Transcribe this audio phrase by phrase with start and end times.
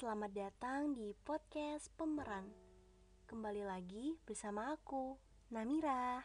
[0.00, 2.48] Selamat datang di podcast Pemeran.
[3.28, 5.20] Kembali lagi bersama aku,
[5.52, 6.24] Namira.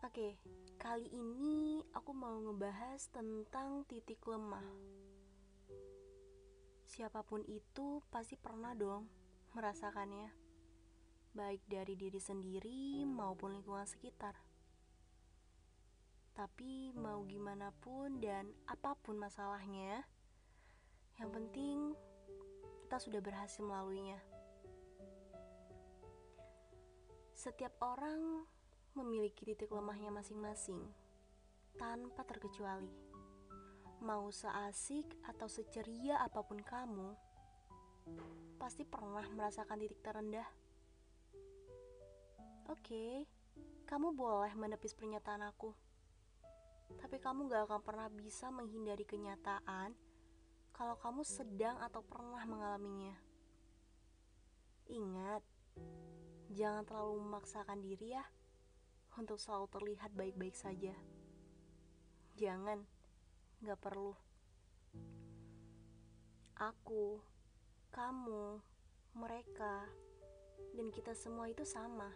[0.00, 0.40] Oke,
[0.80, 4.64] kali ini aku mau ngebahas tentang titik lemah.
[6.88, 9.04] Siapa pun itu pasti pernah dong
[9.52, 10.32] merasakannya,
[11.36, 14.49] baik dari diri sendiri maupun lingkungan sekitar.
[16.32, 20.02] Tapi mau gimana pun dan apa pun masalahnya,
[21.20, 21.92] yang penting
[22.90, 24.18] kita sudah berhasil melaluinya.
[27.38, 28.42] Setiap orang
[28.98, 30.90] memiliki titik lemahnya masing-masing,
[31.78, 32.90] tanpa terkecuali.
[34.02, 37.14] Mau seasik atau seceria apa pun kamu,
[38.58, 40.48] pasti pernah merasakan titik terendah.
[42.68, 43.24] Oke,
[43.86, 45.89] kamu boleh menepis pernyataan aku.
[46.98, 49.94] Tapi kamu gak akan pernah bisa menghindari kenyataan
[50.74, 53.14] kalau kamu sedang atau pernah mengalaminya.
[54.90, 55.44] Ingat,
[56.50, 58.24] jangan terlalu memaksakan diri ya
[59.20, 60.96] untuk selalu terlihat baik-baik saja.
[62.40, 62.82] Jangan,
[63.60, 64.16] gak perlu.
[66.56, 67.20] Aku,
[67.92, 68.60] kamu,
[69.16, 69.84] mereka,
[70.72, 72.08] dan kita semua itu sama.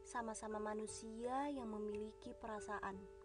[0.00, 3.19] Sama-sama manusia yang memiliki perasaan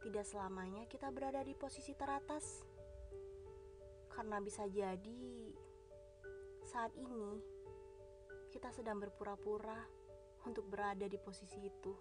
[0.00, 2.64] tidak selamanya kita berada di posisi teratas.
[4.10, 5.52] Karena bisa jadi
[6.64, 7.40] saat ini
[8.50, 9.76] kita sedang berpura-pura
[10.48, 11.92] untuk berada di posisi itu.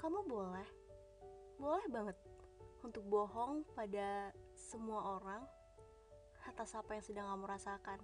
[0.00, 0.68] Kamu boleh,
[1.60, 2.16] boleh banget
[2.80, 5.44] untuk bohong pada semua orang
[6.48, 8.00] atas apa yang sedang kamu rasakan.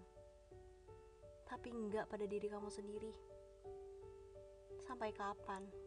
[1.46, 3.12] Tapi enggak pada diri kamu sendiri.
[4.84, 5.85] Sampai kapan?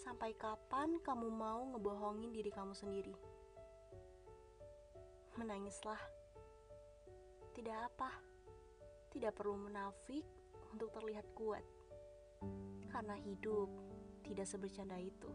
[0.00, 3.12] Sampai kapan kamu mau ngebohongin diri kamu sendiri?
[5.36, 6.00] Menangislah.
[7.52, 8.08] Tidak apa.
[9.12, 10.24] Tidak perlu menafik
[10.72, 11.60] untuk terlihat kuat.
[12.88, 13.68] Karena hidup
[14.24, 15.28] tidak sebercanda itu.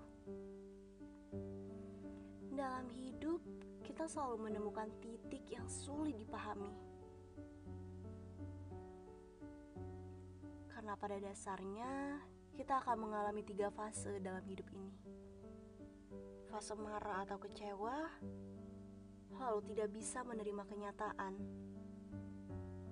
[2.50, 3.46] Dalam hidup,
[3.86, 6.74] kita selalu menemukan titik yang sulit dipahami.
[10.74, 12.18] Karena pada dasarnya
[12.56, 14.96] kita akan mengalami tiga fase dalam hidup ini.
[16.48, 18.08] Fase marah atau kecewa,
[19.36, 21.36] lalu tidak bisa menerima kenyataan,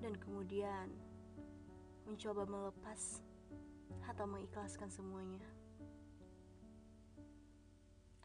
[0.04, 0.92] dan kemudian
[2.04, 3.24] mencoba melepas
[4.04, 5.48] atau mengikhlaskan semuanya.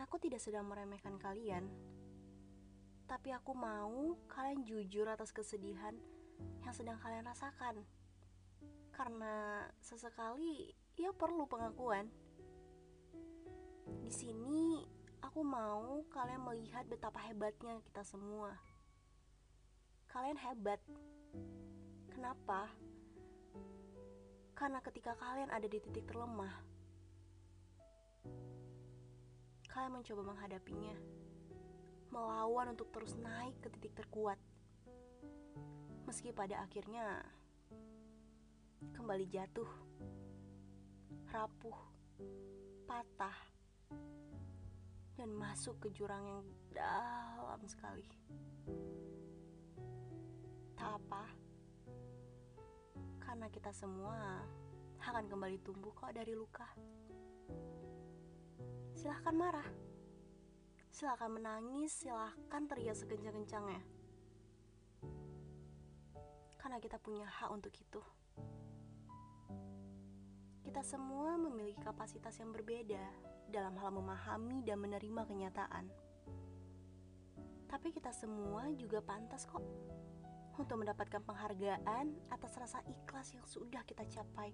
[0.02, 1.70] Aku tidak sedang meremehkan kalian,
[3.06, 5.94] tapi aku mau kalian jujur atas kesedihan
[6.66, 7.86] yang sedang kalian rasakan.
[8.90, 12.10] Karena sesekali ia perlu pengakuan.
[14.02, 14.82] Di sini
[15.22, 18.50] aku mau kalian melihat betapa hebatnya kita semua.
[20.10, 20.82] Kalian hebat.
[22.10, 22.66] Kenapa?
[24.58, 26.50] Karena ketika kalian ada di titik terlemah,
[29.70, 30.98] kalian mencoba menghadapinya,
[32.10, 34.42] melawan untuk terus naik ke titik terkuat.
[36.10, 37.22] Meski pada akhirnya
[38.98, 39.70] kembali jatuh
[41.28, 41.76] rapuh,
[42.88, 43.36] patah,
[45.12, 46.40] dan masuk ke jurang yang
[46.72, 48.08] dalam sekali.
[50.72, 51.24] Tak apa,
[53.20, 54.40] karena kita semua
[55.04, 56.64] akan kembali tumbuh kok dari luka.
[58.96, 59.68] Silahkan marah,
[60.88, 63.82] silahkan menangis, silahkan teriak sekencang-kencangnya.
[66.56, 68.00] Karena kita punya hak untuk itu
[70.68, 73.00] kita semua memiliki kapasitas yang berbeda
[73.48, 75.88] dalam hal memahami dan menerima kenyataan.
[77.72, 79.64] Tapi kita semua juga pantas kok
[80.60, 84.52] untuk mendapatkan penghargaan atas rasa ikhlas yang sudah kita capai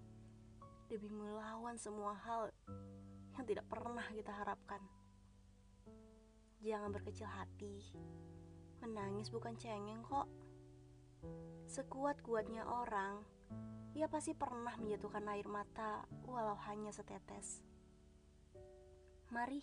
[0.87, 2.47] demi melawan semua hal
[3.35, 4.79] yang tidak pernah kita harapkan.
[6.63, 7.91] Jangan berkecil hati.
[8.87, 10.31] Menangis bukan cengeng kok.
[11.67, 13.19] Sekuat-kuatnya orang
[13.95, 17.63] ia pasti pernah menjatuhkan air mata walau hanya setetes.
[19.31, 19.63] Mari,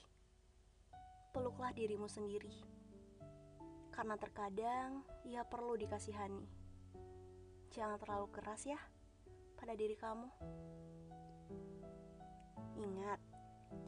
[1.36, 2.56] peluklah dirimu sendiri.
[3.92, 6.48] Karena terkadang ia perlu dikasihani.
[7.76, 8.80] Jangan terlalu keras ya
[9.60, 10.28] pada diri kamu.
[12.80, 13.20] Ingat,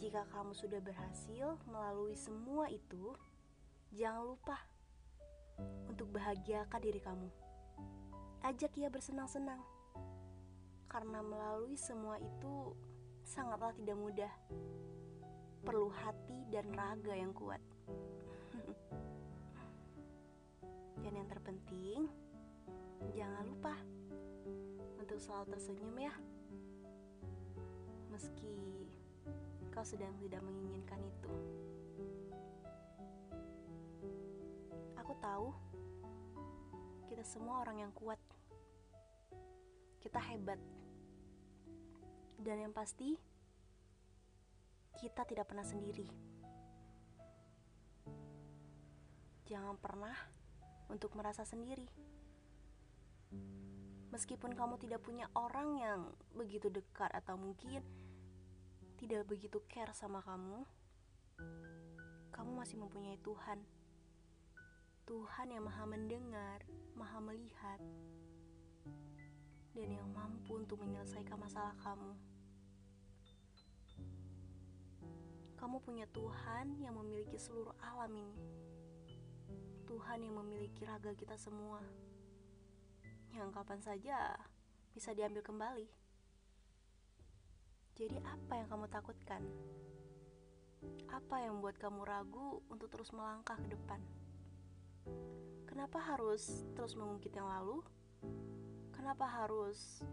[0.03, 3.15] jika kamu sudah berhasil melalui semua itu,
[3.95, 4.59] jangan lupa
[5.87, 7.31] untuk bahagiakan diri kamu.
[8.43, 9.63] Ajak ia bersenang-senang
[10.93, 12.77] karena melalui semua itu
[13.25, 14.33] sangatlah tidak mudah.
[15.63, 17.63] perlu hati dan raga yang kuat.
[21.07, 22.11] dan yang terpenting,
[23.15, 23.71] jangan lupa
[24.99, 26.11] untuk selalu tersenyum ya.
[28.11, 28.91] Meski
[29.71, 31.31] kau sedang tidak menginginkan itu.
[34.99, 35.55] Aku tahu
[37.07, 38.19] kita semua orang yang kuat.
[40.03, 40.82] Kita hebat.
[42.43, 43.15] Dan yang pasti,
[44.99, 46.03] kita tidak pernah sendiri.
[49.47, 50.11] Jangan pernah
[50.91, 51.87] untuk merasa sendiri.
[54.11, 55.99] Meskipun kamu tidak punya orang yang
[56.35, 57.79] begitu dekat atau mungkin
[58.99, 60.67] tidak begitu care sama kamu,
[62.35, 63.63] kamu masih mempunyai Tuhan.
[65.07, 66.59] Tuhan yang maha mendengar,
[66.95, 67.79] maha melihat,
[69.73, 72.32] dan yang mampu untuk menyelesaikan masalah kamu.
[75.63, 78.35] Kamu punya Tuhan yang memiliki seluruh alam ini.
[79.87, 81.79] Tuhan yang memiliki raga kita semua.
[83.31, 84.35] Yang kapan saja
[84.91, 85.87] bisa diambil kembali.
[87.95, 89.39] Jadi apa yang kamu takutkan?
[91.07, 94.03] Apa yang membuat kamu ragu untuk terus melangkah ke depan?
[95.63, 97.79] Kenapa harus terus mengungkit yang lalu?
[98.91, 100.03] Kenapa harus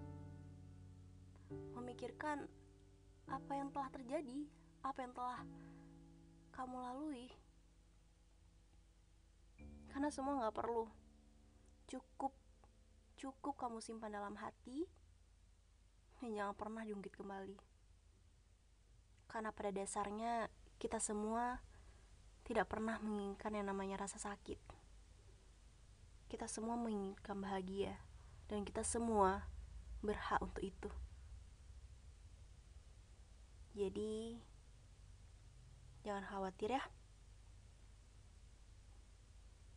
[1.74, 2.46] memikirkan
[3.26, 4.46] apa yang telah terjadi
[4.80, 5.40] apa yang telah
[6.56, 7.28] kamu lalui.
[9.90, 10.86] Karena semua gak perlu.
[11.90, 12.32] Cukup
[13.18, 14.86] cukup kamu simpan dalam hati.
[16.20, 17.58] Dan jangan pernah diungkit kembali.
[19.30, 21.60] Karena pada dasarnya kita semua
[22.44, 24.58] tidak pernah menginginkan yang namanya rasa sakit.
[26.28, 27.98] Kita semua menginginkan bahagia.
[28.50, 29.48] Dan kita semua
[30.02, 30.90] berhak untuk itu.
[33.70, 34.49] Jadi
[36.00, 36.84] Jangan khawatir ya.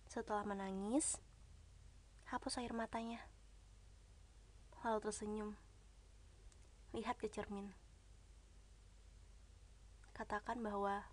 [0.08, 1.20] Setelah menangis,
[2.32, 3.20] hapus air matanya.
[4.86, 5.52] Lalu tersenyum.
[6.96, 7.76] Lihat ke cermin.
[10.14, 11.04] Katakan bahwa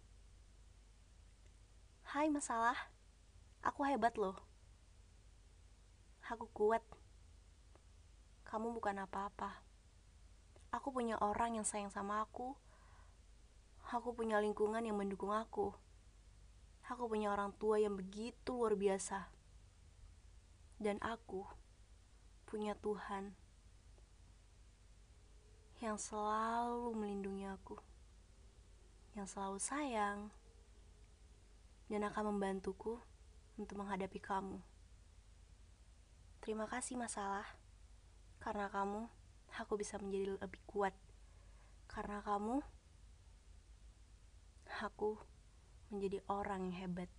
[2.10, 2.90] Hai masalah,
[3.62, 4.34] aku hebat loh.
[6.26, 6.82] Aku kuat.
[8.46, 9.62] Kamu bukan apa-apa.
[10.70, 12.54] Aku punya orang yang sayang sama aku
[13.90, 15.74] Aku punya lingkungan yang mendukung aku.
[16.86, 19.26] Aku punya orang tua yang begitu luar biasa.
[20.78, 21.42] Dan aku
[22.46, 23.34] punya Tuhan
[25.82, 27.82] yang selalu melindungi aku.
[29.18, 30.30] Yang selalu sayang
[31.90, 32.94] dan akan membantuku
[33.58, 34.62] untuk menghadapi kamu.
[36.38, 37.44] Terima kasih masalah.
[38.38, 39.10] Karena kamu,
[39.58, 40.94] aku bisa menjadi lebih kuat.
[41.90, 42.62] Karena kamu,
[44.80, 45.20] aku
[45.92, 47.10] menjadi orang yang hebat.